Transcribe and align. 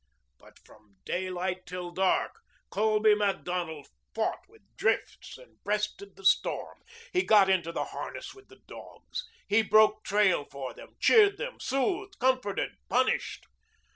But 0.39 0.57
from 0.65 0.95
daylight 1.05 1.67
till 1.67 1.91
dark 1.91 2.39
Colby 2.71 3.13
Macdonald 3.13 3.87
fought 4.15 4.39
with 4.49 4.63
drifts 4.75 5.37
and 5.37 5.63
breasted 5.63 6.15
the 6.15 6.25
storm. 6.25 6.79
He 7.13 7.21
got 7.21 7.51
into 7.51 7.71
the 7.71 7.85
harness 7.85 8.33
with 8.33 8.47
the 8.47 8.61
dogs. 8.65 9.23
He 9.47 9.61
broke 9.61 10.03
trail 10.03 10.43
for 10.49 10.73
them, 10.73 10.95
cheered 10.99 11.37
them, 11.37 11.59
soothed, 11.59 12.17
comforted, 12.17 12.71
punished. 12.89 13.45